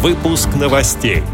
[0.00, 1.24] Выпуск новостей.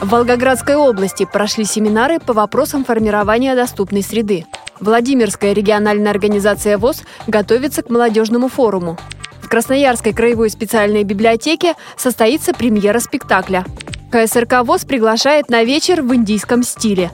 [0.00, 4.46] В Волгоградской области прошли семинары по вопросам формирования доступной среды.
[4.80, 8.96] Владимирская региональная организация ВОЗ готовится к молодежному форуму.
[9.42, 13.66] В Красноярской краевой специальной библиотеке состоится премьера спектакля.
[14.10, 17.10] КСРК ВОЗ приглашает на вечер в индийском стиле.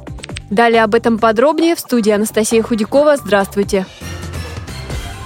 [0.49, 3.17] Далее об этом подробнее в студии Анастасия Худякова.
[3.17, 3.85] Здравствуйте!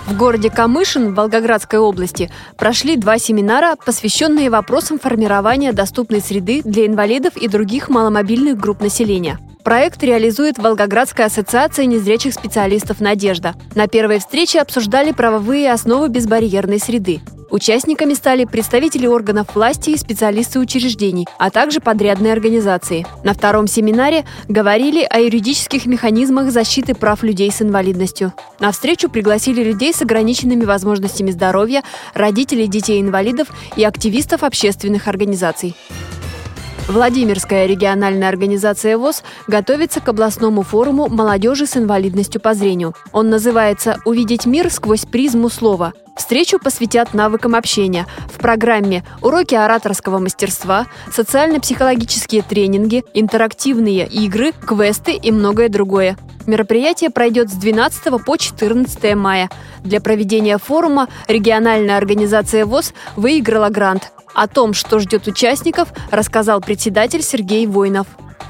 [0.06, 6.86] В городе Камышин в Волгоградской области прошли два семинара, посвященные вопросам формирования доступной среды для
[6.86, 9.38] инвалидов и других маломобильных групп населения.
[9.64, 13.54] Проект реализует Волгоградская ассоциация незрячих специалистов «Надежда».
[13.74, 17.22] На первой встрече обсуждали правовые основы безбарьерной среды.
[17.54, 23.06] Участниками стали представители органов власти и специалисты учреждений, а также подрядные организации.
[23.22, 28.32] На втором семинаре говорили о юридических механизмах защиты прав людей с инвалидностью.
[28.58, 33.46] На встречу пригласили людей с ограниченными возможностями здоровья, родителей детей-инвалидов
[33.76, 35.76] и активистов общественных организаций.
[36.86, 42.94] Владимирская региональная организация ВОЗ готовится к областному форуму молодежи с инвалидностью по зрению.
[43.10, 45.94] Он называется «Увидеть мир сквозь призму слова».
[46.14, 48.06] Встречу посвятят навыкам общения.
[48.26, 56.18] В программе уроки ораторского мастерства, социально-психологические тренинги, интерактивные игры, квесты и многое другое.
[56.46, 59.48] Мероприятие пройдет с 12 по 14 мая.
[59.82, 64.12] Для проведения форума региональная организация ВОЗ выиграла грант.
[64.34, 68.06] О том, что ждет участников, рассказал председатель Сергей Войнов.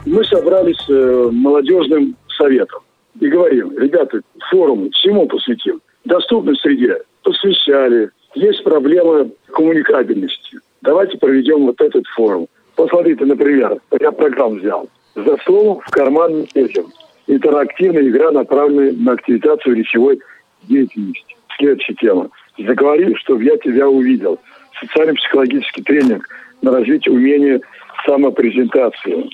[0.07, 2.81] Мы собрались э, молодежным советом
[3.21, 5.81] и говорим, ребята, форум чему посвятим?
[6.05, 8.11] Доступной среде посвящали.
[8.35, 10.59] Есть проблема коммуникабельности.
[10.83, 12.49] Давайте проведем вот этот форум.
[12.77, 14.89] Посмотрите, например, я программу взял.
[15.15, 16.87] За словом в карман этим.
[17.27, 20.19] Интерактивная игра, направленная на активизацию речевой
[20.65, 21.37] деятельности.
[21.57, 22.31] Следующая тема.
[22.59, 24.39] Заговорили, чтобы я тебя увидел.
[24.81, 26.29] Социально-психологический тренинг
[26.63, 27.61] на развитие умения
[28.07, 29.31] самопрезентации.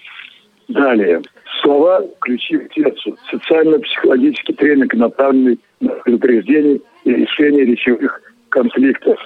[0.69, 1.23] Далее.
[1.63, 3.17] Слова ключи в сердцу.
[3.31, 8.21] Социально-психологический тренинг, направленный на предупреждение и решение речевых
[8.51, 9.19] конфликтов.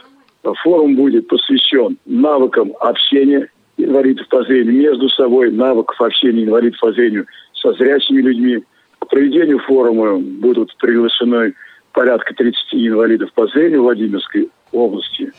[0.63, 7.27] Форум будет посвящен навыкам общения инвалидов по зрению между собой, навыков общения инвалидов по зрению
[7.55, 8.65] со зрячими людьми.
[8.99, 11.55] К проведению форума будут приглашены
[11.93, 15.33] порядка 30 инвалидов по зрению Владимирской области.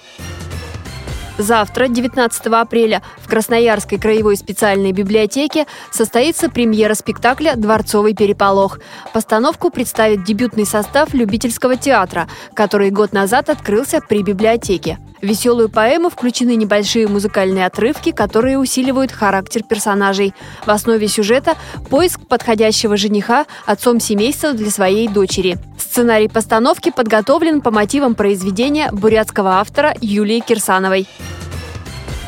[1.37, 8.79] Завтра, 19 апреля, в Красноярской краевой специальной библиотеке состоится премьера спектакля «Дворцовый переполох».
[9.13, 14.97] Постановку представит дебютный состав любительского театра, который год назад открылся при библиотеке.
[15.21, 20.33] В веселую поэму включены небольшие музыкальные отрывки, которые усиливают характер персонажей.
[20.65, 21.55] В основе сюжета–
[21.89, 25.57] поиск подходящего жениха отцом семейства для своей дочери.
[25.77, 31.07] Сценарий постановки подготовлен по мотивам произведения бурятского автора Юлии Кирсановой.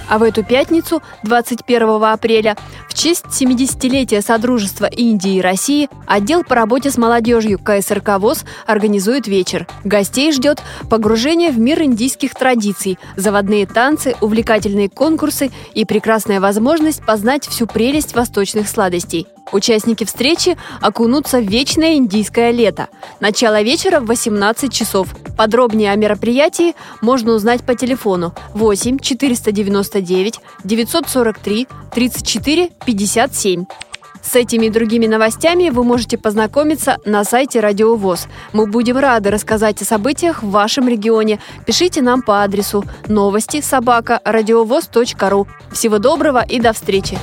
[0.09, 2.55] А в эту пятницу, 21 апреля,
[2.87, 9.27] в честь 70-летия Содружества Индии и России отдел по работе с молодежью КСРК ВОЗ организует
[9.27, 9.67] вечер.
[9.83, 17.47] Гостей ждет погружение в мир индийских традиций, заводные танцы, увлекательные конкурсы и прекрасная возможность познать
[17.47, 19.27] всю прелесть восточных сладостей.
[19.51, 22.89] Участники встречи окунутся в вечное индийское лето.
[23.19, 25.07] Начало вечера в 18 часов.
[25.37, 33.65] Подробнее о мероприятии можно узнать по телефону 8 499 943 34 57.
[34.21, 38.27] С этими и другими новостями вы можете познакомиться на сайте Радио ВОЗ.
[38.51, 41.39] Мы будем рады рассказать о событиях в вашем регионе.
[41.65, 45.47] Пишите нам по адресу новости собака ру.
[45.71, 47.17] Всего доброго и до встречи!